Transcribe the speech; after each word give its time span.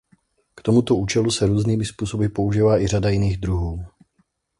K 0.55 0.61
tomuto 0.61 0.95
účelu 0.95 1.31
se 1.31 1.45
různými 1.47 1.85
způsoby 1.85 2.25
používá 2.27 2.79
i 2.81 2.87
řada 2.87 3.09
jiných 3.09 3.37
druhů. 3.37 3.85